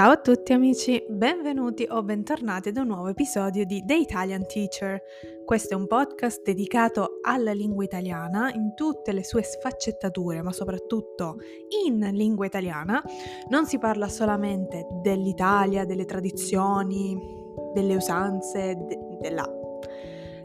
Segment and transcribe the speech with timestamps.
[0.00, 4.98] Ciao a tutti amici, benvenuti o bentornati ad un nuovo episodio di The Italian Teacher.
[5.44, 11.36] Questo è un podcast dedicato alla lingua italiana in tutte le sue sfaccettature, ma soprattutto
[11.86, 13.04] in lingua italiana.
[13.50, 17.14] Non si parla solamente dell'Italia, delle tradizioni,
[17.74, 19.59] delle usanze, de- della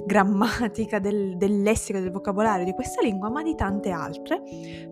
[0.06, 4.42] grammatica, del, del lessico, del vocabolario di questa lingua, ma di tante altre.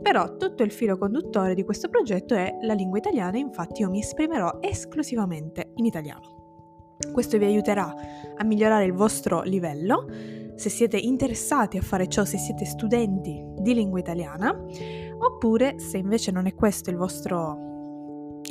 [0.02, 4.00] Però tutto il filo conduttore di questo progetto è la lingua italiana, infatti io mi
[4.00, 6.42] esprimerò esclusivamente in italiano.
[7.12, 7.94] Questo vi aiuterà
[8.36, 10.08] a migliorare il vostro livello,
[10.56, 14.56] se siete interessati a fare ciò, se siete studenti di lingua italiana,
[15.20, 17.73] oppure se invece non è questo il vostro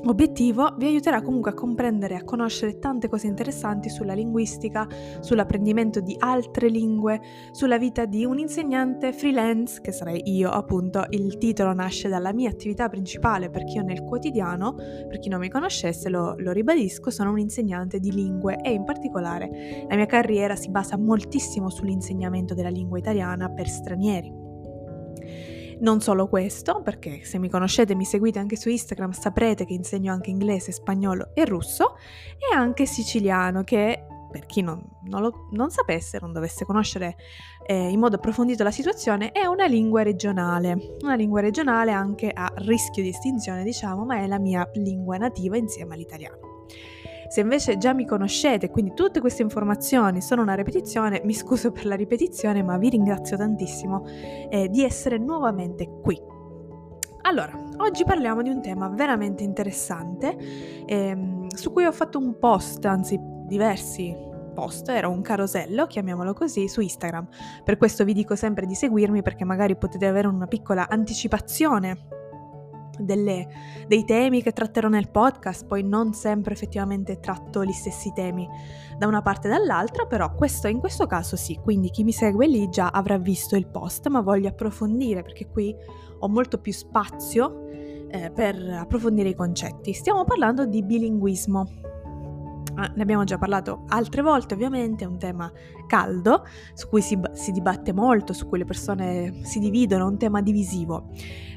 [0.05, 4.89] Obiettivo vi aiuterà comunque a comprendere e a conoscere tante cose interessanti sulla linguistica,
[5.21, 7.21] sull'apprendimento di altre lingue,
[7.53, 11.05] sulla vita di un insegnante freelance, che sarei io appunto.
[11.11, 15.49] Il titolo nasce dalla mia attività principale perché io nel quotidiano, per chi non mi
[15.49, 20.57] conoscesse lo, lo ribadisco, sono un insegnante di lingue e in particolare la mia carriera
[20.57, 24.41] si basa moltissimo sull'insegnamento della lingua italiana per stranieri.
[25.83, 29.73] Non solo questo, perché se mi conoscete e mi seguite anche su Instagram saprete che
[29.73, 31.97] insegno anche inglese, spagnolo e russo
[32.39, 37.17] e anche siciliano che per chi non, non, lo, non sapesse, non dovesse conoscere
[37.67, 40.97] eh, in modo approfondito la situazione, è una lingua regionale.
[41.01, 45.57] Una lingua regionale anche a rischio di estinzione, diciamo, ma è la mia lingua nativa
[45.57, 46.52] insieme all'italiano.
[47.33, 51.87] Se invece già mi conoscete, quindi tutte queste informazioni sono una ripetizione, mi scuso per
[51.87, 54.05] la ripetizione, ma vi ringrazio tantissimo
[54.51, 56.21] eh, di essere nuovamente qui.
[57.23, 60.37] Allora, oggi parliamo di un tema veramente interessante
[60.85, 64.15] ehm, su cui ho fatto un post, anzi diversi
[64.53, 67.29] post, era un carosello, chiamiamolo così, su Instagram.
[67.65, 72.21] Per questo vi dico sempre di seguirmi perché magari potete avere una piccola anticipazione
[72.99, 73.49] delle,
[73.87, 78.49] dei temi che tratterò nel podcast, poi non sempre effettivamente tratto gli stessi temi
[78.99, 82.47] da una parte e dall'altra, però questo, in questo caso sì, quindi chi mi segue
[82.47, 85.75] lì già avrà visto il post, ma voglio approfondire perché qui
[86.19, 89.93] ho molto più spazio eh, per approfondire i concetti.
[89.93, 91.67] Stiamo parlando di bilinguismo.
[92.75, 95.51] Ah, ne abbiamo già parlato altre volte, ovviamente, è un tema
[95.87, 100.19] caldo su cui si, si dibatte molto, su cui le persone si dividono, è un
[100.19, 101.11] tema divisivo.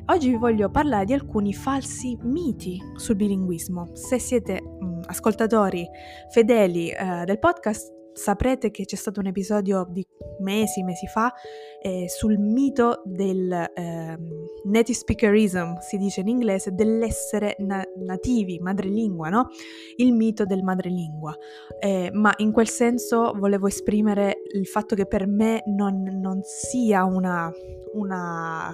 [0.08, 3.90] Oggi vi voglio parlare di alcuni falsi miti sul bilinguismo.
[3.94, 5.88] Se siete mh, ascoltatori
[6.30, 10.06] fedeli eh, del podcast, saprete che c'è stato un episodio di
[10.40, 11.34] mesi, mesi fa
[11.82, 14.18] eh, sul mito del eh,
[14.64, 19.50] native speakerism, si dice in inglese, dell'essere na- nativi, madrelingua, no?
[19.98, 21.36] Il mito del madrelingua.
[21.80, 27.04] Eh, ma in quel senso volevo esprimere il fatto che per me non, non sia
[27.04, 27.52] una,
[27.94, 28.74] una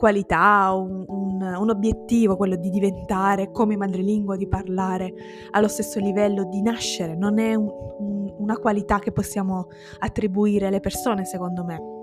[0.00, 5.12] qualità, un, un, un, obiettivo, quello di diventare come madrelingua, di parlare
[5.50, 9.66] allo stesso livello, di nascere, non è un, una qualità che possiamo
[9.98, 11.98] attribuire alle persone, secondo me.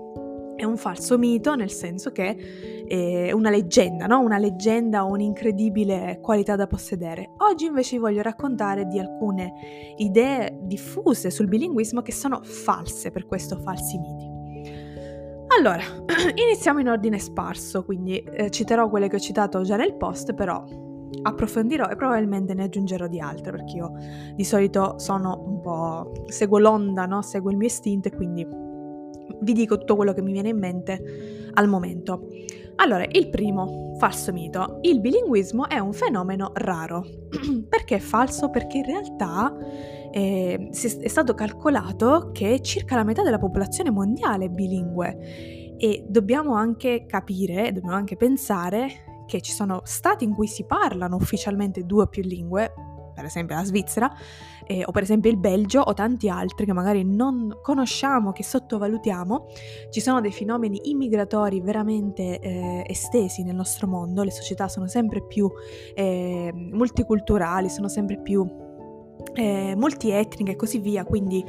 [0.54, 4.20] È un falso mito, nel senso che è una leggenda, no?
[4.20, 7.32] Una leggenda o un'incredibile qualità da possedere.
[7.38, 9.52] Oggi invece vi voglio raccontare di alcune
[9.96, 14.27] idee diffuse sul bilinguismo che sono false, per questo falsi miti.
[15.56, 15.82] Allora,
[16.34, 20.62] iniziamo in ordine sparso, quindi eh, citerò quelle che ho citato già nel post, però
[21.22, 23.92] approfondirò e probabilmente ne aggiungerò di altre, perché io
[24.34, 26.24] di solito sono un po'...
[26.26, 27.22] seguo l'onda, no?
[27.22, 28.46] seguo il mio istinto e quindi
[29.40, 32.28] vi dico tutto quello che mi viene in mente al momento.
[32.76, 34.78] Allora, il primo falso mito.
[34.82, 37.04] Il bilinguismo è un fenomeno raro.
[37.68, 38.50] Perché è falso?
[38.50, 39.52] Perché in realtà
[40.18, 45.76] eh, è stato calcolato che circa la metà della popolazione mondiale è bilingue.
[45.78, 51.16] E dobbiamo anche capire, dobbiamo anche pensare che ci sono stati in cui si parlano
[51.16, 52.72] ufficialmente due o più lingue,
[53.14, 54.10] per esempio la Svizzera,
[54.66, 59.46] eh, o per esempio il Belgio o tanti altri che magari non conosciamo, che sottovalutiamo,
[59.90, 65.24] ci sono dei fenomeni immigratori veramente eh, estesi nel nostro mondo, le società sono sempre
[65.24, 65.48] più
[65.94, 68.66] eh, multiculturali, sono sempre più
[69.38, 71.44] eh, multietniche e così via, quindi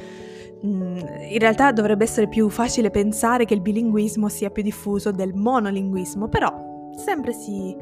[0.64, 0.96] mm,
[1.30, 6.28] in realtà dovrebbe essere più facile pensare che il bilinguismo sia più diffuso del monolinguismo,
[6.28, 7.76] però sempre si,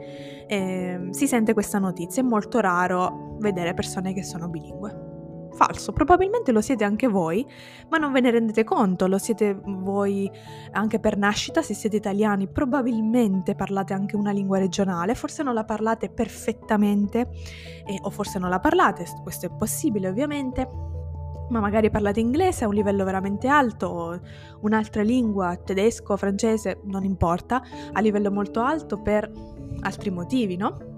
[0.47, 5.08] eh, si sente questa notizia, è molto raro vedere persone che sono bilingue.
[5.59, 7.45] Falso, probabilmente lo siete anche voi,
[7.89, 10.31] ma non ve ne rendete conto, lo siete voi
[10.71, 15.65] anche per nascita, se siete italiani probabilmente parlate anche una lingua regionale, forse non la
[15.65, 17.31] parlate perfettamente
[17.85, 20.71] eh, o forse non la parlate, questo è possibile ovviamente,
[21.49, 24.21] ma magari parlate inglese a un livello veramente alto,
[24.61, 27.61] un'altra lingua, tedesco, francese, non importa,
[27.93, 29.29] a livello molto alto per
[29.81, 30.98] altri motivi, no?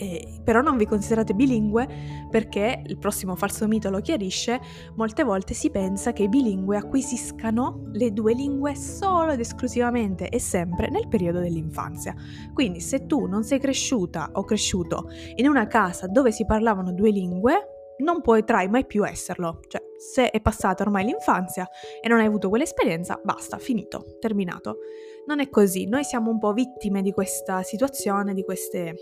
[0.00, 1.86] Eh, però non vi considerate bilingue
[2.30, 4.58] perché il prossimo falso mito lo chiarisce,
[4.96, 10.40] molte volte si pensa che i bilingue acquisiscano le due lingue solo ed esclusivamente e
[10.40, 12.14] sempre nel periodo dell'infanzia.
[12.54, 17.10] Quindi se tu non sei cresciuta o cresciuto in una casa dove si parlavano due
[17.10, 19.60] lingue, non potrai mai più esserlo.
[19.68, 21.68] Cioè, se è passata ormai l'infanzia
[22.02, 24.78] e non hai avuto quell'esperienza, basta, finito, terminato.
[25.26, 28.94] Non è così, noi siamo un po' vittime di questa situazione, di queste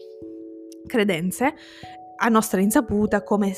[0.89, 1.55] credenze
[2.21, 3.53] a nostra insaputa, come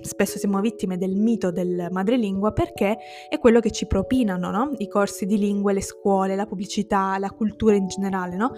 [0.00, 2.96] spesso siamo vittime del mito del madrelingua, perché
[3.28, 4.72] è quello che ci propinano, no?
[4.78, 8.52] I corsi di lingue, le scuole, la pubblicità, la cultura in generale, no?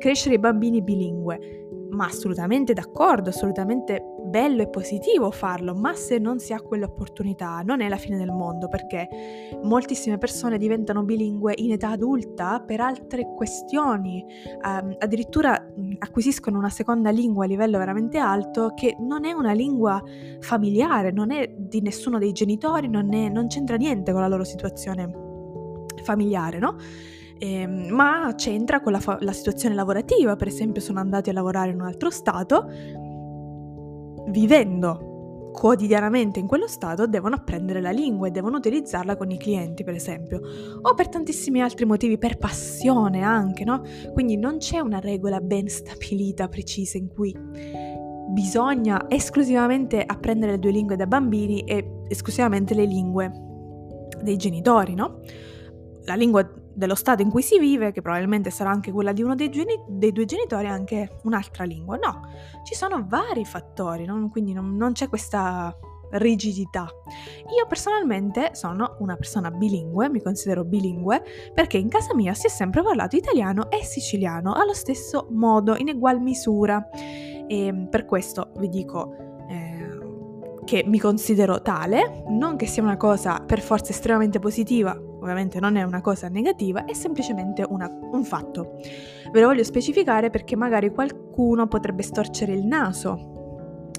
[0.00, 6.38] Crescere i bambini bilingue ma assolutamente d'accordo, assolutamente bello e positivo farlo, ma se non
[6.38, 9.08] si ha quell'opportunità non è la fine del mondo perché
[9.62, 14.24] moltissime persone diventano bilingue in età adulta per altre questioni,
[14.64, 15.66] um, addirittura
[15.98, 20.02] acquisiscono una seconda lingua a livello veramente alto che non è una lingua
[20.40, 24.44] familiare, non è di nessuno dei genitori, non, è, non c'entra niente con la loro
[24.44, 25.28] situazione
[26.02, 26.76] familiare, no?
[27.42, 31.70] Eh, ma c'entra con la, fa- la situazione lavorativa, per esempio sono andati a lavorare
[31.70, 32.66] in un altro stato,
[34.28, 39.84] vivendo quotidianamente in quello stato devono apprendere la lingua e devono utilizzarla con i clienti,
[39.84, 40.40] per esempio,
[40.82, 43.82] o per tantissimi altri motivi, per passione anche, no?
[44.12, 47.34] Quindi non c'è una regola ben stabilita, precisa, in cui
[48.28, 53.32] bisogna esclusivamente apprendere le due lingue da bambini e esclusivamente le lingue
[54.22, 55.20] dei genitori, no?
[56.04, 59.34] La lingua dello stato in cui si vive, che probabilmente sarà anche quella di uno
[59.34, 61.96] dei, geni- dei due genitori, anche un'altra lingua.
[61.96, 62.20] No,
[62.64, 64.28] ci sono vari fattori, no?
[64.30, 65.74] quindi non, non c'è questa
[66.12, 66.88] rigidità.
[67.56, 71.22] Io personalmente sono una persona bilingue, mi considero bilingue,
[71.54, 75.88] perché in casa mia si è sempre parlato italiano e siciliano allo stesso modo, in
[75.88, 76.88] ugual misura.
[77.46, 79.14] E per questo vi dico
[79.48, 79.98] eh,
[80.64, 85.76] che mi considero tale, non che sia una cosa per forza estremamente positiva, ovviamente non
[85.76, 88.76] è una cosa negativa, è semplicemente una, un fatto.
[89.32, 93.39] Ve lo voglio specificare perché magari qualcuno potrebbe storcere il naso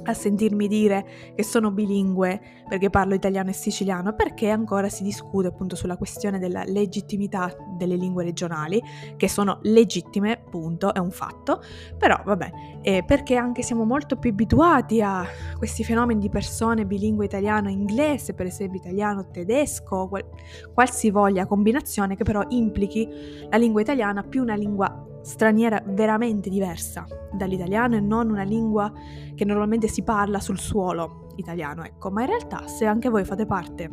[0.04, 1.06] a sentirmi dire
[1.36, 6.40] che sono bilingue perché parlo italiano e siciliano, perché ancora si discute appunto sulla questione
[6.40, 8.82] della legittimità delle lingue regionali,
[9.18, 11.62] che sono legittime, punto, è un fatto,
[11.98, 12.52] però vabbè,
[12.82, 15.26] eh, perché anche siamo molto più abituati a
[15.58, 20.26] questi fenomeni di persone bilingue italiano-inglese, per esempio italiano-tedesco, qual-
[20.74, 23.08] qualsivoglia combinazione che però implichi
[23.50, 28.92] la lingua italiana più una lingua straniera veramente diversa dall'italiano e non una lingua
[29.36, 33.46] che normalmente si parla sul suolo italiano, ecco, ma in realtà se anche voi fate
[33.46, 33.90] parte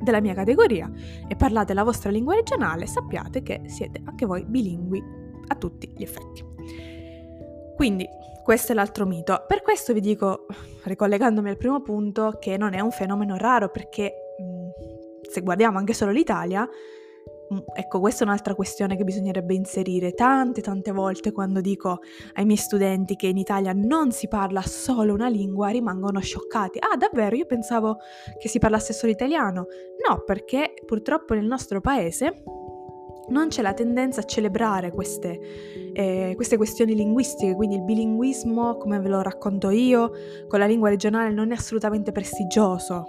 [0.00, 0.90] della mia categoria
[1.28, 5.02] e parlate la vostra lingua regionale, sappiate che siete anche voi bilingui
[5.48, 6.44] a tutti gli effetti.
[7.76, 8.06] Quindi,
[8.42, 9.44] questo è l'altro mito.
[9.46, 10.46] Per questo vi dico,
[10.84, 14.12] ricollegandomi al primo punto, che non è un fenomeno raro perché
[15.22, 16.68] se guardiamo anche solo l'Italia,
[17.74, 22.00] ecco, questa è un'altra questione che bisognerebbe inserire tante tante volte quando dico
[22.34, 26.78] ai miei studenti che in Italia non si parla solo una lingua, rimangono scioccati.
[26.78, 27.36] Ah, davvero?
[27.36, 27.98] Io pensavo
[28.38, 29.66] che si parlasse solo italiano.
[30.08, 32.42] No, perché purtroppo nel nostro paese
[33.30, 35.40] non c'è la tendenza a celebrare queste,
[35.92, 40.10] eh, queste, questioni linguistiche, quindi il bilinguismo, come ve lo racconto io,
[40.48, 43.06] con la lingua regionale non è assolutamente prestigioso,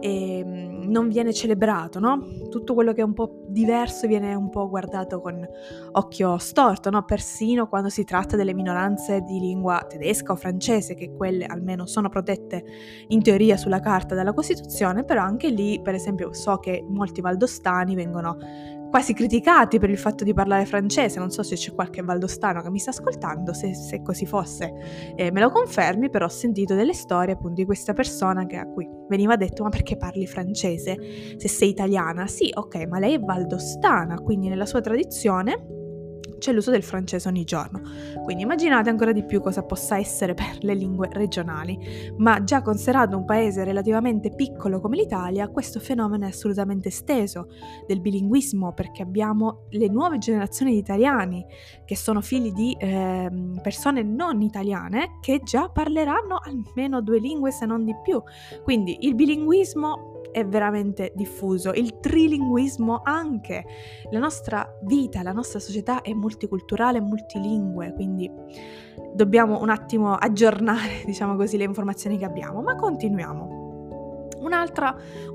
[0.00, 2.26] e, mm, non viene celebrato, no?
[2.50, 5.46] Tutto quello che è un po' diverso viene un po' guardato con
[5.92, 7.04] occhio storto, no?
[7.04, 12.08] Persino quando si tratta delle minoranze di lingua tedesca o francese, che quelle almeno sono
[12.08, 12.64] protette
[13.08, 17.94] in teoria sulla carta dalla Costituzione, però anche lì, per esempio, so che molti valdostani
[17.94, 18.36] vengono
[18.90, 22.70] quasi criticati per il fatto di parlare francese, non so se c'è qualche valdostano che
[22.70, 24.72] mi sta ascoltando, se, se così fosse
[25.14, 28.66] eh, me lo confermi, però ho sentito delle storie appunto di questa persona che, a
[28.66, 30.96] cui veniva detto ma perché parli francese
[31.36, 32.26] se sei italiana?
[32.26, 35.77] Sì, ok, ma lei è valdostana, quindi nella sua tradizione
[36.38, 37.80] c'è l'uso del francese ogni giorno.
[38.22, 41.78] Quindi immaginate ancora di più cosa possa essere per le lingue regionali.
[42.16, 47.48] Ma già considerato un paese relativamente piccolo come l'Italia, questo fenomeno è assolutamente esteso
[47.86, 51.44] del bilinguismo perché abbiamo le nuove generazioni di italiani
[51.84, 53.30] che sono figli di eh,
[53.62, 58.22] persone non italiane che già parleranno almeno due lingue se non di più.
[58.62, 63.64] Quindi il bilinguismo è veramente diffuso, il trilinguismo anche.
[64.10, 68.30] La nostra vita, la nostra società è multiculturale multilingue, quindi
[69.14, 73.66] dobbiamo un attimo aggiornare, diciamo così, le informazioni che abbiamo, ma continuiamo.
[74.40, 74.52] un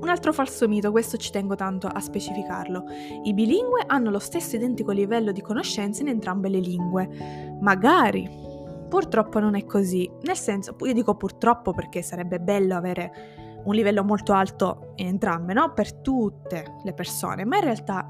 [0.08, 2.84] altro falso mito, questo ci tengo tanto a specificarlo.
[3.24, 7.56] I bilingue hanno lo stesso identico livello di conoscenza in entrambe le lingue.
[7.60, 8.44] Magari
[8.88, 10.10] purtroppo non è così.
[10.22, 15.52] Nel senso, io dico purtroppo perché sarebbe bello avere un livello molto alto in entrambe,
[15.52, 15.72] no?
[15.72, 18.06] Per tutte le persone, ma in realtà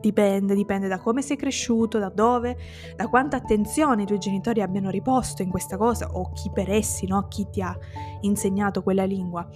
[0.00, 2.56] dipende, dipende da come sei cresciuto, da dove,
[2.96, 7.06] da quanta attenzione i tuoi genitori abbiano riposto in questa cosa o chi per essi,
[7.06, 7.26] no?
[7.28, 7.76] Chi ti ha
[8.20, 9.46] insegnato quella lingua.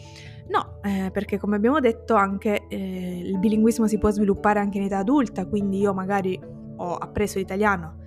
[0.49, 4.85] No, eh, perché come abbiamo detto anche eh, il bilinguismo si può sviluppare anche in
[4.85, 6.39] età adulta, quindi io magari
[6.77, 8.01] ho appreso l'italiano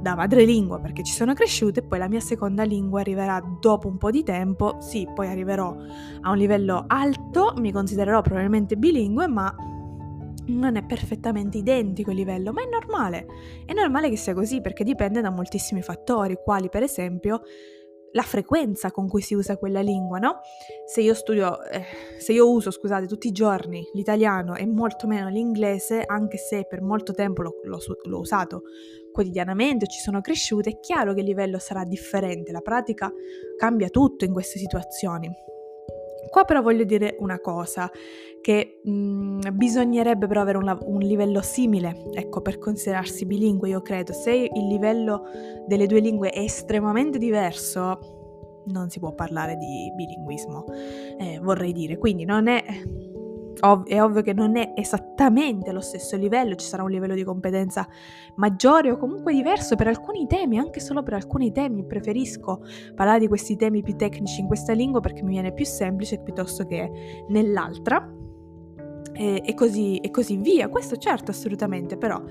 [0.00, 3.96] da madrelingua perché ci sono cresciuta e poi la mia seconda lingua arriverà dopo un
[3.98, 5.76] po' di tempo, sì, poi arriverò
[6.20, 9.54] a un livello alto, mi considererò probabilmente bilingue, ma
[10.46, 13.26] non è perfettamente identico il livello, ma è normale.
[13.64, 17.42] È normale che sia così perché dipende da moltissimi fattori, quali per esempio
[18.12, 20.40] la frequenza con cui si usa quella lingua, no?
[20.86, 21.84] Se io studio, eh,
[22.18, 26.80] se io uso, scusate, tutti i giorni l'italiano e molto meno l'inglese, anche se per
[26.80, 28.62] molto tempo l'ho, l'ho, l'ho usato
[29.12, 33.12] quotidianamente, ci sono cresciuta, è chiaro che il livello sarà differente, la pratica
[33.56, 35.28] cambia tutto in queste situazioni.
[36.30, 37.90] Qua però voglio dire una cosa,
[38.40, 43.82] che mh, mm, bisognerebbe però avere un, un, livello simile, ecco, per considerarsi bilingue, io
[43.82, 44.12] credo.
[44.12, 45.24] Se il livello
[45.66, 50.64] delle due lingue è estremamente diverso, non si può parlare di bilinguismo,
[51.18, 51.98] eh, vorrei dire.
[51.98, 52.62] Quindi non è
[53.60, 57.24] Ov- è ovvio che non è esattamente allo stesso livello, ci sarà un livello di
[57.24, 57.86] competenza
[58.36, 61.84] maggiore o comunque diverso per alcuni temi, anche solo per alcuni temi.
[61.84, 62.62] Preferisco
[62.94, 66.66] parlare di questi temi più tecnici in questa lingua perché mi viene più semplice piuttosto
[66.66, 68.12] che nell'altra.
[69.12, 70.68] E, e, così, e così via.
[70.68, 72.22] Questo certo, assolutamente, però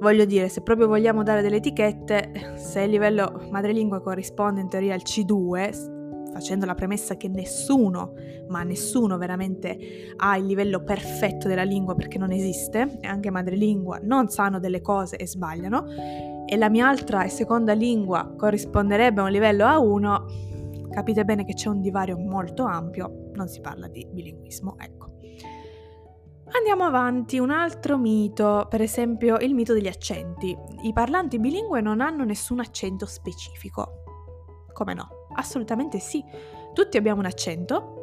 [0.00, 4.94] voglio dire, se proprio vogliamo dare delle etichette, se il livello madrelingua corrisponde in teoria
[4.94, 5.95] al C2,
[6.36, 8.12] facendo la premessa che nessuno,
[8.48, 14.00] ma nessuno veramente ha il livello perfetto della lingua perché non esiste, e anche madrelingua
[14.02, 15.86] non sanno delle cose e sbagliano,
[16.46, 21.54] e la mia altra e seconda lingua corrisponderebbe a un livello A1, capite bene che
[21.54, 25.14] c'è un divario molto ampio, non si parla di bilinguismo, ecco.
[26.56, 30.56] Andiamo avanti, un altro mito, per esempio il mito degli accenti.
[30.82, 34.04] I parlanti bilingue non hanno nessun accento specifico.
[34.72, 35.15] Come no?
[35.36, 36.24] Assolutamente sì.
[36.72, 37.96] Tutti abbiamo un accento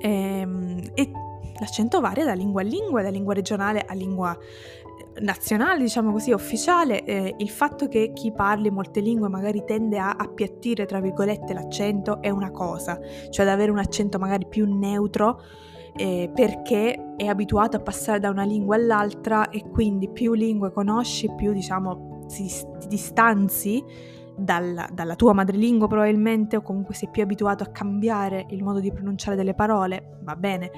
[0.00, 1.10] ehm, e
[1.58, 6.32] l'accento varia da lingua a lingua, da lingua regionale a lingua eh, nazionale, diciamo così,
[6.32, 11.52] ufficiale, eh, il fatto che chi parli molte lingue magari tende a appiattire, tra virgolette,
[11.52, 12.98] l'accento è una cosa,
[13.30, 15.40] cioè ad avere un accento magari più neutro
[15.96, 21.32] eh, perché è abituato a passare da una lingua all'altra e quindi più lingue conosci,
[21.34, 22.46] più diciamo ti
[22.86, 23.82] distanzi
[24.38, 28.92] dalla, dalla tua madrelingua probabilmente o comunque sei più abituato a cambiare il modo di
[28.92, 30.70] pronunciare delle parole, va bene,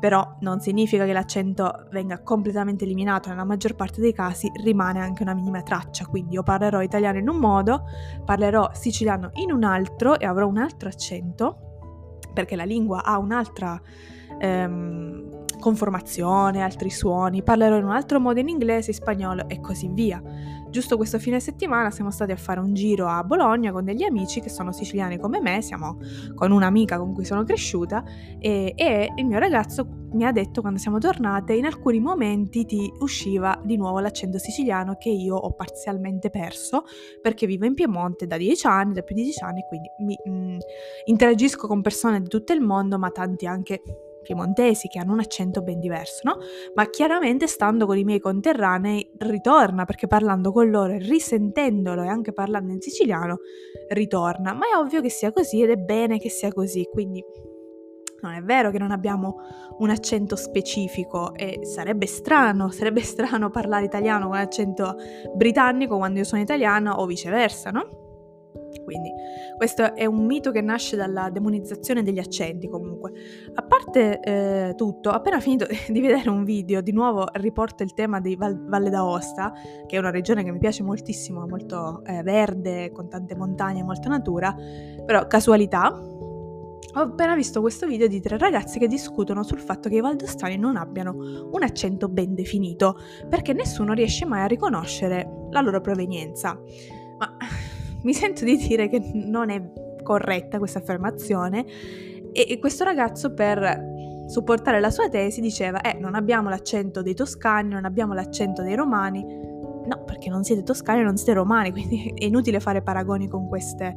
[0.00, 5.22] però non significa che l'accento venga completamente eliminato, nella maggior parte dei casi rimane anche
[5.22, 7.84] una minima traccia, quindi io parlerò italiano in un modo,
[8.24, 13.80] parlerò siciliano in un altro e avrò un altro accento, perché la lingua ha un'altra
[14.38, 19.88] ehm, conformazione, altri suoni, parlerò in un altro modo in inglese, in spagnolo e così
[19.88, 20.20] via.
[20.74, 24.40] Giusto questo fine settimana siamo stati a fare un giro a Bologna con degli amici
[24.40, 26.00] che sono siciliani come me, siamo
[26.34, 28.02] con un'amica con cui sono cresciuta
[28.40, 32.92] e, e il mio ragazzo mi ha detto quando siamo tornate in alcuni momenti ti
[32.98, 36.82] usciva di nuovo l'accento siciliano che io ho parzialmente perso
[37.22, 40.30] perché vivo in Piemonte da dieci anni, da più di dieci anni, quindi mi, mh,
[40.30, 40.58] mm,
[41.04, 43.80] interagisco con persone di tutto il mondo, ma tanti anche
[44.24, 46.38] piemontesi che hanno un accento ben diverso, no?
[46.74, 52.08] Ma chiaramente stando con i miei conterranei ritorna perché parlando con loro e risentendolo e
[52.08, 53.38] anche parlando in siciliano
[53.90, 57.22] ritorna, ma è ovvio che sia così ed è bene che sia così, quindi
[58.22, 59.36] non è vero che non abbiamo
[59.78, 64.96] un accento specifico e sarebbe strano, sarebbe strano parlare italiano con accento
[65.34, 68.03] britannico quando io sono italiano o viceversa, no?
[68.82, 69.12] Quindi
[69.56, 73.12] questo è un mito che nasce dalla demonizzazione degli accenti comunque.
[73.54, 78.20] A parte eh, tutto, appena finito di vedere un video, di nuovo riporto il tema
[78.20, 79.52] di Val- Valle d'Aosta,
[79.86, 84.08] che è una regione che mi piace moltissimo, molto eh, verde, con tante montagne molta
[84.08, 84.54] natura,
[85.04, 85.90] però casualità,
[86.96, 90.56] ho appena visto questo video di tre ragazzi che discutono sul fatto che i valdostani
[90.56, 91.12] non abbiano
[91.50, 92.96] un accento ben definito,
[93.28, 96.56] perché nessuno riesce mai a riconoscere la loro provenienza.
[97.18, 97.36] Ma
[98.04, 99.62] mi sento di dire che non è
[100.02, 101.64] corretta questa affermazione
[102.32, 103.92] e questo ragazzo per
[104.26, 108.74] supportare la sua tesi diceva eh non abbiamo l'accento dei toscani, non abbiamo l'accento dei
[108.74, 109.22] romani.
[109.86, 113.48] No perché non siete toscani e non siete romani quindi è inutile fare paragoni con,
[113.48, 113.94] queste,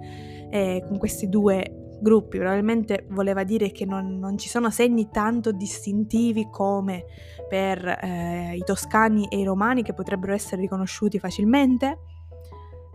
[0.50, 2.38] eh, con questi due gruppi.
[2.38, 7.06] Probabilmente voleva dire che non, non ci sono segni tanto distintivi come
[7.48, 11.98] per eh, i toscani e i romani che potrebbero essere riconosciuti facilmente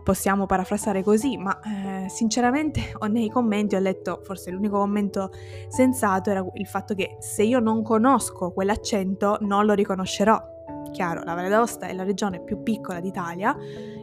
[0.03, 5.31] possiamo parafrasare così, ma eh, sinceramente nei commenti ho letto, forse l'unico commento
[5.67, 10.51] sensato era il fatto che se io non conosco quell'accento non lo riconoscerò.
[10.91, 13.55] Chiaro, la Valle d'Aosta è la regione più piccola d'Italia,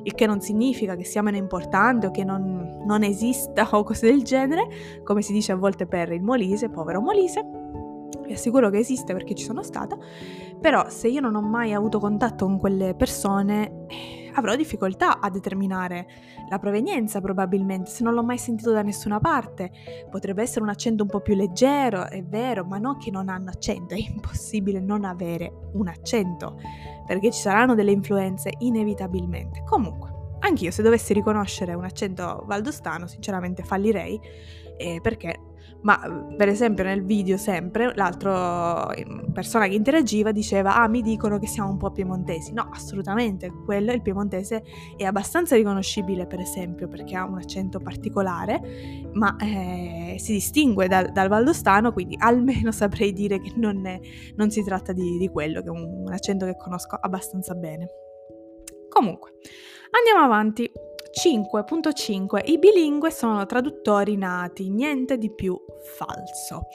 [0.03, 4.07] il che non significa che sia meno importante o che non, non esista o cose
[4.09, 4.67] del genere,
[5.05, 7.80] come si dice a volte per il Molise, povero Molise.
[8.25, 9.97] Vi assicuro che esiste perché ci sono stata,
[10.61, 13.87] però se io non ho mai avuto contatto con quelle persone
[14.35, 16.07] avrò difficoltà a determinare
[16.49, 19.71] la provenienza probabilmente, se non l'ho mai sentito da nessuna parte.
[20.11, 23.51] Potrebbe essere un accento un po' più leggero, è vero, ma non che non hanno
[23.51, 26.59] accento, è impossibile non avere un accento,
[27.07, 29.63] perché ci saranno delle influenze inevitabilmente.
[29.65, 34.21] Comunque, anch'io se dovessi riconoscere un accento valdostano, sinceramente fallirei,
[34.77, 35.39] eh, perché
[35.83, 35.99] ma
[36.37, 38.93] per esempio nel video sempre l'altra
[39.33, 43.93] persona che interagiva diceva ah mi dicono che siamo un po' piemontesi no assolutamente quello
[43.93, 44.63] il piemontese
[44.97, 51.13] è abbastanza riconoscibile per esempio perché ha un accento particolare ma eh, si distingue dal,
[51.13, 53.99] dal, valdostano quindi almeno saprei dire che non, è,
[54.37, 57.89] non si tratta di, di quello che è un, un accento che conosco abbastanza bene.
[58.89, 59.35] Comunque
[59.91, 60.71] andiamo avanti
[61.11, 66.67] 5.5 I bilingue sono traduttori nati, niente di più falso.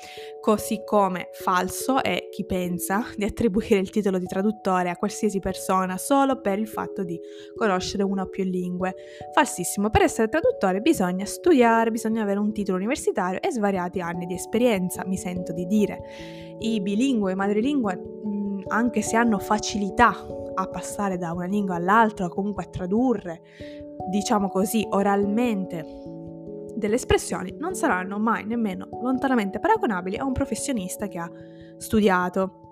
[0.42, 5.98] Così come falso è chi pensa di attribuire il titolo di traduttore a qualsiasi persona
[5.98, 7.18] solo per il fatto di
[7.56, 8.96] conoscere una o più lingue.
[9.34, 14.34] Falsissimo, per essere traduttore bisogna studiare, bisogna avere un titolo universitario e svariati anni di
[14.34, 16.02] esperienza, mi sento di dire.
[16.60, 20.14] I bilingue, i madrelingua, mm, anche se hanno facilità
[20.56, 23.42] a passare da una lingua all'altra o comunque a tradurre,
[24.10, 25.86] diciamo così, oralmente
[26.76, 31.32] delle espressioni non saranno mai nemmeno lontanamente paragonabili a un professionista che ha
[31.78, 32.65] studiato.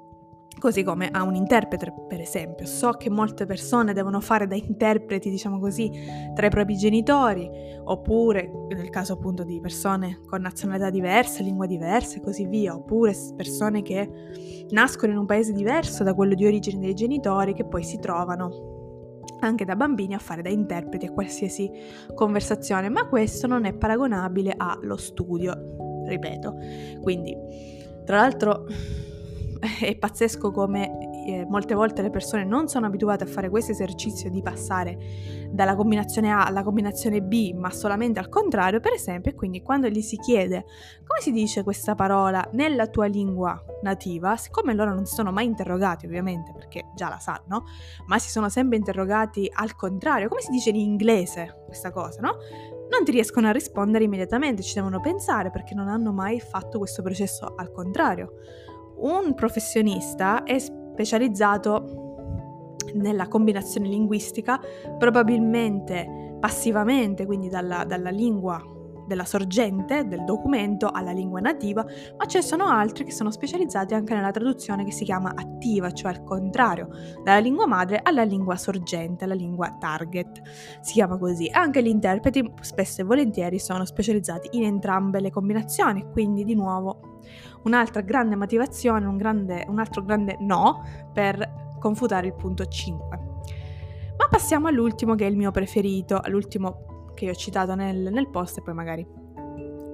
[0.64, 2.66] Così come a un interprete, per esempio.
[2.66, 5.92] So che molte persone devono fare da interpreti, diciamo così,
[6.34, 7.50] tra i propri genitori,
[7.84, 13.14] oppure nel caso appunto di persone con nazionalità diverse, lingue diverse e così via, oppure
[13.36, 14.10] persone che
[14.70, 19.20] nascono in un paese diverso da quello di origine dei genitori che poi si trovano
[19.42, 21.70] anche da bambini a fare da interpreti a qualsiasi
[22.16, 26.56] conversazione, ma questo non è paragonabile allo studio, ripeto.
[27.02, 27.36] Quindi,
[28.06, 28.64] tra l'altro,
[29.80, 34.30] è pazzesco come eh, molte volte le persone non sono abituate a fare questo esercizio
[34.30, 34.98] di passare
[35.50, 39.88] dalla combinazione A alla combinazione B, ma solamente al contrario, per esempio, e quindi quando
[39.88, 40.66] gli si chiede
[41.06, 45.46] come si dice questa parola nella tua lingua nativa, siccome loro non si sono mai
[45.46, 47.66] interrogati, ovviamente, perché già la sanno,
[48.08, 52.38] ma si sono sempre interrogati al contrario, come si dice in inglese questa cosa, no?
[52.90, 57.02] Non ti riescono a rispondere immediatamente, ci devono pensare perché non hanno mai fatto questo
[57.02, 58.34] processo al contrario.
[58.96, 64.60] Un professionista è specializzato nella combinazione linguistica,
[64.98, 68.73] probabilmente passivamente, quindi dalla, dalla lingua
[69.08, 71.86] della sorgente del documento alla lingua nativa,
[72.18, 76.12] ma ci sono altri che sono specializzati anche nella traduzione che si chiama attiva, cioè
[76.12, 76.88] al contrario,
[77.24, 80.42] dalla lingua madre alla lingua sorgente, alla lingua target,
[80.82, 81.50] si chiama così.
[81.52, 87.22] Anche gli interpreti spesso e volentieri sono specializzati in entrambe le combinazioni, quindi di nuovo
[87.64, 93.20] un'altra grande motivazione, un, grande, un altro grande no per confutare il punto 5.
[94.18, 98.58] Ma passiamo all'ultimo che è il mio preferito, all'ultimo che ho citato nel, nel post
[98.58, 99.06] e poi magari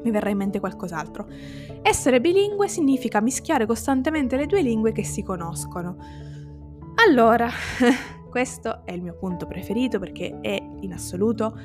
[0.03, 1.27] mi verrà in mente qualcos'altro.
[1.81, 5.97] Essere bilingue significa mischiare costantemente le due lingue che si conoscono.
[7.07, 7.49] Allora,
[8.29, 11.57] questo è il mio punto preferito perché è in assoluto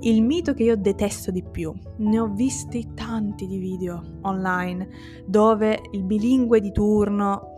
[0.00, 1.72] il mito che io detesto di più.
[1.98, 4.88] Ne ho visti tanti di video online
[5.26, 7.53] dove il bilingue di turno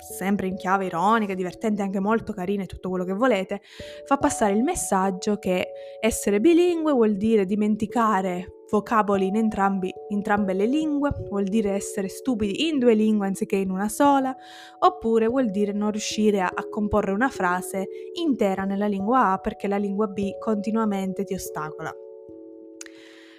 [0.00, 3.60] sempre in chiave ironica, divertente, anche molto carina e tutto quello che volete,
[4.04, 5.68] fa passare il messaggio che
[6.00, 12.68] essere bilingue vuol dire dimenticare vocaboli in entrambi, entrambe le lingue, vuol dire essere stupidi
[12.68, 14.34] in due lingue anziché in una sola,
[14.78, 19.66] oppure vuol dire non riuscire a, a comporre una frase intera nella lingua A perché
[19.66, 21.92] la lingua B continuamente ti ostacola.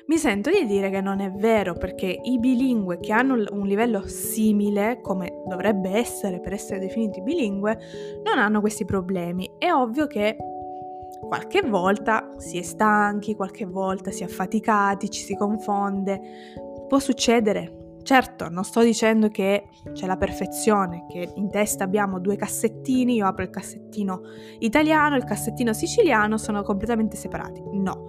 [0.08, 4.08] Mi sento di dire che non è vero perché i bilingue che hanno un livello
[4.08, 7.78] simile, come dovrebbe essere per essere definiti bilingue,
[8.24, 9.50] non hanno questi problemi.
[9.58, 10.36] È ovvio che
[11.22, 16.20] qualche volta si è stanchi, qualche volta si è affaticati, ci si confonde.
[16.88, 22.36] Può succedere, Certo, non sto dicendo che c'è la perfezione, che in testa abbiamo due
[22.36, 24.22] cassettini, io apro il cassettino
[24.60, 27.62] italiano il cassettino siciliano, sono completamente separati.
[27.74, 28.06] No,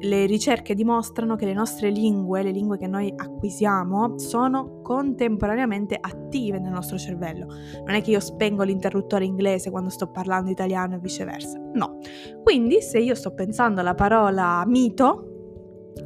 [0.00, 6.58] le ricerche dimostrano che le nostre lingue, le lingue che noi acquisiamo, sono contemporaneamente attive
[6.58, 7.46] nel nostro cervello.
[7.84, 11.58] Non è che io spengo l'interruttore inglese quando sto parlando italiano e viceversa.
[11.74, 11.98] No.
[12.42, 15.30] Quindi se io sto pensando alla parola mito,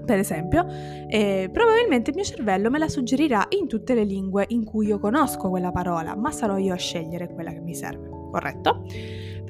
[0.05, 0.67] per esempio,
[1.09, 4.99] eh, probabilmente il mio cervello me la suggerirà in tutte le lingue in cui io
[4.99, 8.85] conosco quella parola, ma sarò io a scegliere quella che mi serve, corretto?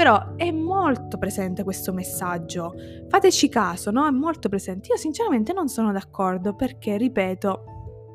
[0.00, 2.72] Però è molto presente questo messaggio,
[3.10, 4.06] fateci caso, no?
[4.06, 4.88] È molto presente.
[4.92, 7.64] Io sinceramente non sono d'accordo perché, ripeto,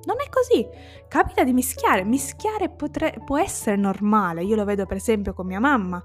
[0.05, 0.67] non è così.
[1.07, 2.03] Capita di mischiare.
[2.03, 4.43] Mischiare potre- può essere normale.
[4.43, 6.03] Io lo vedo per esempio con mia mamma.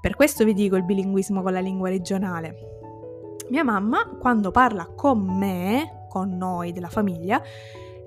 [0.00, 2.56] Per questo vi dico il bilinguismo con la lingua regionale
[3.50, 7.40] mia mamma, quando parla con me, con noi della famiglia,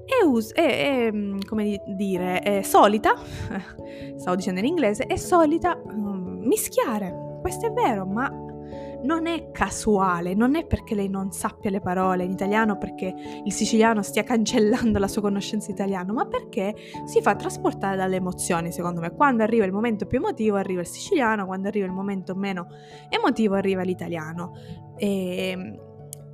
[0.05, 1.11] è, us- è, è
[1.47, 3.15] come dire, è solita,
[4.17, 7.39] stavo dicendo in inglese, è solita um, mischiare.
[7.41, 8.29] Questo è vero, ma
[9.03, 13.51] non è casuale, non è perché lei non sappia le parole in italiano, perché il
[13.51, 16.73] siciliano stia cancellando la sua conoscenza italiana, ma perché
[17.05, 19.11] si fa trasportare dalle emozioni, secondo me.
[19.11, 22.67] Quando arriva il momento più emotivo arriva il siciliano, quando arriva il momento meno
[23.09, 24.53] emotivo arriva l'italiano.
[24.95, 25.79] E ehm,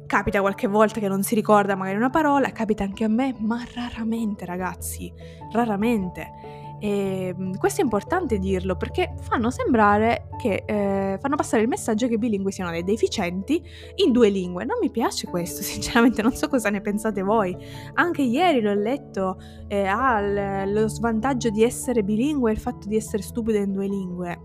[0.05, 3.63] capita qualche volta che non si ricorda magari una parola, capita anche a me, ma
[3.73, 5.11] raramente ragazzi,
[5.51, 6.58] raramente.
[6.79, 12.07] E ehm, questo è importante dirlo perché fanno sembrare che eh, fanno passare il messaggio
[12.07, 13.61] che i bilingui siano dei deficienti
[13.95, 14.65] in due lingue.
[14.65, 17.55] Non mi piace questo, sinceramente, non so cosa ne pensate voi.
[17.95, 19.37] Anche ieri l'ho letto,
[19.67, 23.87] eh, ha lo svantaggio di essere bilingue e il fatto di essere stupido in due
[23.87, 24.39] lingue.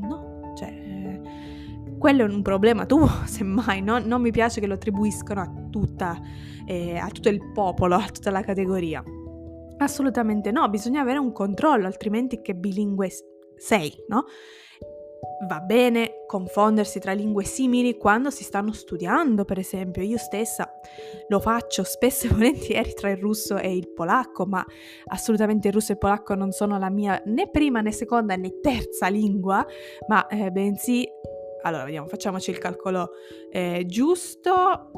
[0.00, 1.20] No, cioè, eh,
[1.98, 3.98] quello è un problema tuo, semmai, no?
[3.98, 6.18] non mi piace che lo attribuiscono a, tutta,
[6.64, 9.02] eh, a tutto il popolo, a tutta la categoria.
[9.78, 13.10] Assolutamente no, bisogna avere un controllo, altrimenti che bilingue
[13.56, 14.24] sei, no?
[15.46, 20.02] Va bene confondersi tra lingue simili quando si stanno studiando, per esempio.
[20.02, 20.68] Io stessa
[21.28, 24.64] lo faccio spesso e volentieri tra il russo e il polacco, ma
[25.06, 28.58] assolutamente il russo e il polacco non sono la mia né prima né seconda né
[28.60, 29.64] terza lingua,
[30.08, 31.06] ma eh, bensì...
[31.62, 33.10] Allora, vediamo, facciamoci il calcolo
[33.50, 34.90] eh, giusto.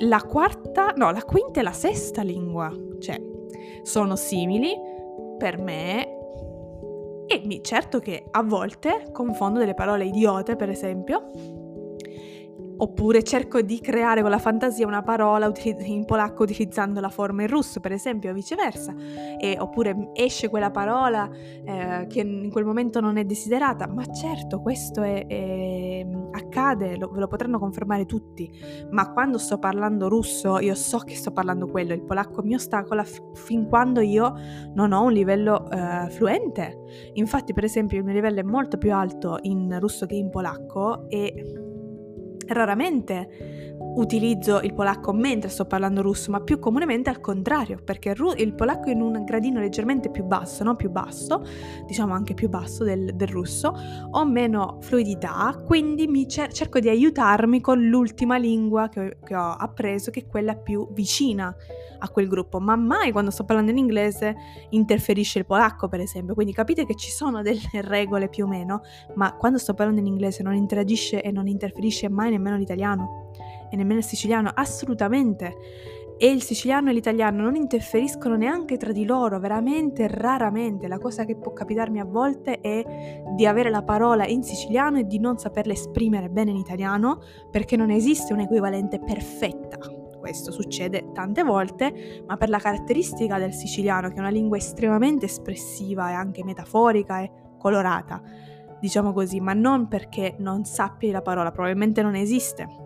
[0.00, 2.70] La quarta, no, la quinta e la sesta lingua.
[2.98, 3.35] Cioè,
[3.86, 4.74] sono simili
[5.38, 6.08] per me
[7.28, 11.30] e certo che a volte confondo delle parole idiote, per esempio,
[12.78, 15.50] Oppure cerco di creare con la fantasia una parola
[15.84, 18.94] in polacco utilizzando la forma in russo, per esempio, o viceversa.
[19.38, 23.86] E, oppure esce quella parola eh, che in quel momento non è desiderata.
[23.86, 28.50] Ma certo, questo è, è, accade, lo, ve lo potranno confermare tutti.
[28.90, 31.94] Ma quando sto parlando russo, io so che sto parlando quello.
[31.94, 34.34] Il polacco mi ostacola f- fin quando io
[34.74, 36.84] non ho un livello eh, fluente.
[37.14, 41.08] Infatti, per esempio, il mio livello è molto più alto in russo che in polacco
[41.08, 41.64] e
[42.46, 48.54] Raramente utilizzo il polacco mentre sto parlando russo, ma più comunemente al contrario, perché il
[48.54, 50.76] polacco è in un gradino leggermente più basso, no?
[50.76, 51.44] più basso,
[51.86, 53.74] diciamo anche più basso del, del russo,
[54.10, 60.10] ho meno fluidità, quindi cer- cerco di aiutarmi con l'ultima lingua che, che ho appreso,
[60.10, 61.54] che è quella più vicina
[61.98, 64.36] a quel gruppo, ma mai quando sto parlando in inglese
[64.70, 68.82] interferisce il polacco, per esempio, quindi capite che ci sono delle regole più o meno,
[69.14, 73.30] ma quando sto parlando in inglese non interagisce e non interferisce mai nemmeno l'italiano
[73.76, 75.54] nemmeno il siciliano, assolutamente.
[76.18, 80.88] E il siciliano e l'italiano non interferiscono neanche tra di loro, veramente raramente.
[80.88, 85.04] La cosa che può capitarmi a volte è di avere la parola in siciliano e
[85.04, 89.76] di non saperla esprimere bene in italiano, perché non esiste un'equivalente perfetta.
[90.18, 95.26] Questo succede tante volte, ma per la caratteristica del siciliano, che è una lingua estremamente
[95.26, 98.22] espressiva e anche metaforica e colorata,
[98.80, 102.84] diciamo così, ma non perché non sappi la parola, probabilmente non esiste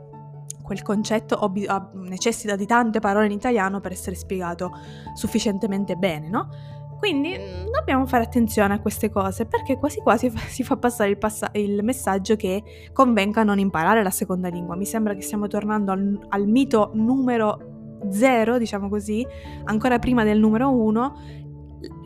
[0.70, 4.70] quel concetto ob- necessita di tante parole in italiano per essere spiegato
[5.14, 6.48] sufficientemente bene, no?
[6.96, 11.18] Quindi mm, dobbiamo fare attenzione a queste cose perché quasi quasi si fa passare il,
[11.18, 14.76] passa- il messaggio che convenga non imparare la seconda lingua.
[14.76, 19.26] Mi sembra che stiamo tornando al, al mito numero zero, diciamo così,
[19.64, 21.16] ancora prima del numero uno.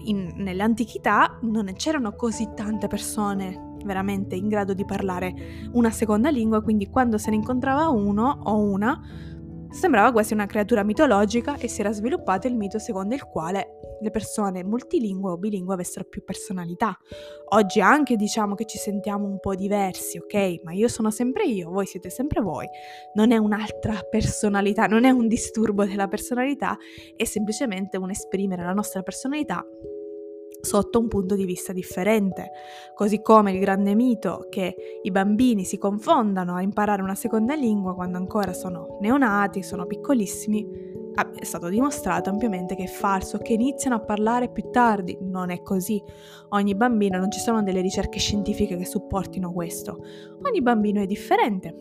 [0.06, 5.34] In, nell'antichità non c'erano così tante persone veramente in grado di parlare
[5.72, 9.00] una seconda lingua, quindi quando se ne incontrava uno o una
[9.74, 14.10] Sembrava quasi una creatura mitologica e si era sviluppato il mito secondo il quale le
[14.10, 16.96] persone multilingue o bilingue avessero più personalità.
[17.48, 20.60] Oggi anche diciamo che ci sentiamo un po' diversi, ok?
[20.62, 22.68] Ma io sono sempre io, voi siete sempre voi.
[23.14, 26.76] Non è un'altra personalità, non è un disturbo della personalità,
[27.16, 29.66] è semplicemente un esprimere la nostra personalità
[30.64, 32.50] sotto un punto di vista differente,
[32.94, 37.94] così come il grande mito che i bambini si confondano a imparare una seconda lingua
[37.94, 40.92] quando ancora sono neonati, sono piccolissimi,
[41.36, 45.16] è stato dimostrato ampiamente che è falso, che iniziano a parlare più tardi.
[45.20, 46.02] Non è così.
[46.50, 50.02] Ogni bambino, non ci sono delle ricerche scientifiche che supportino questo.
[50.42, 51.72] Ogni bambino è differente.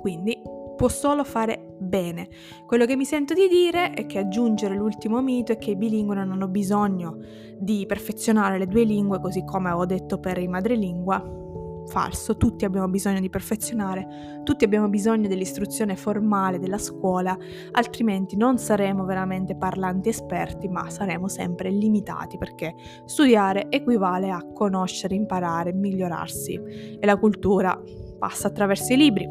[0.00, 0.40] Quindi
[0.76, 2.28] può solo fare bene.
[2.66, 6.14] Quello che mi sento di dire è che aggiungere l'ultimo mito è che i bilingue
[6.14, 7.18] non hanno bisogno
[7.58, 11.40] di perfezionare le due lingue, così come avevo detto per i madrelingua.
[11.84, 17.36] Falso, tutti abbiamo bisogno di perfezionare, tutti abbiamo bisogno dell'istruzione formale della scuola,
[17.72, 25.16] altrimenti non saremo veramente parlanti esperti, ma saremo sempre limitati perché studiare equivale a conoscere,
[25.16, 26.54] imparare, migliorarsi
[27.00, 27.78] e la cultura
[28.16, 29.28] passa attraverso i libri,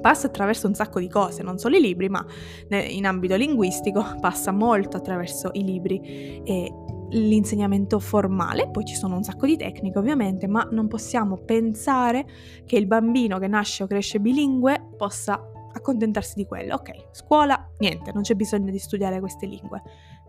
[0.00, 2.24] passa attraverso un sacco di cose, non solo i libri, ma
[2.68, 6.72] in ambito linguistico passa molto attraverso i libri e
[7.10, 12.24] l'insegnamento formale, poi ci sono un sacco di tecniche ovviamente, ma non possiamo pensare
[12.64, 15.40] che il bambino che nasce o cresce bilingue possa
[15.72, 16.74] accontentarsi di quello.
[16.74, 19.82] Ok, scuola, niente, non c'è bisogno di studiare queste lingue.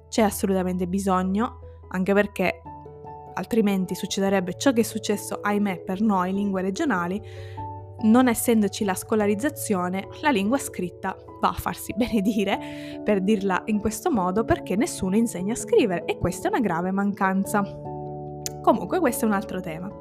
[0.10, 2.62] C'è assolutamente bisogno, anche perché
[3.34, 7.22] altrimenti succederebbe ciò che è successo, ahimè, per noi lingue regionali,
[8.04, 14.12] non essendoci la scolarizzazione, la lingua scritta va a farsi benedire, per dirla in questo
[14.12, 17.91] modo, perché nessuno insegna a scrivere e questa è una grave mancanza.
[18.62, 19.92] Comunque questo è un altro tema.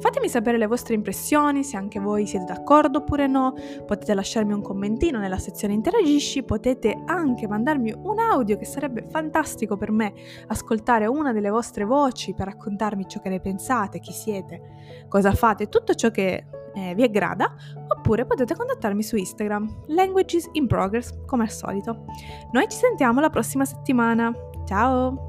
[0.00, 3.54] Fatemi sapere le vostre impressioni, se anche voi siete d'accordo oppure no,
[3.86, 9.76] potete lasciarmi un commentino nella sezione interagisci, potete anche mandarmi un audio che sarebbe fantastico
[9.76, 10.12] per me
[10.48, 15.68] ascoltare una delle vostre voci per raccontarmi ciò che ne pensate, chi siete, cosa fate,
[15.68, 17.54] tutto ciò che eh, vi aggrada,
[17.88, 22.04] oppure potete contattarmi su Instagram, Languages in Progress, come al solito.
[22.52, 24.32] Noi ci sentiamo la prossima settimana.
[24.64, 25.27] Ciao!